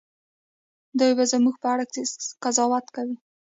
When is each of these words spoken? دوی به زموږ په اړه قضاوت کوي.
دوی 0.99 1.11
به 1.17 1.23
زموږ 1.31 1.55
په 1.63 1.67
اړه 1.73 1.83
قضاوت 2.43 2.85
کوي. 2.95 3.17